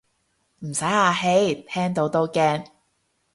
[0.61, 2.65] 唔使客氣，聽到都驚